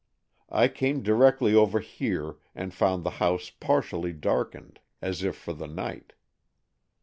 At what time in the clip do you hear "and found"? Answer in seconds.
2.55-3.03